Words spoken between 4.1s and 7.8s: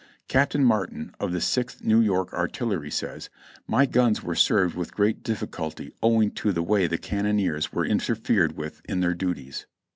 were served with great difficulty owing to the way the cannoneers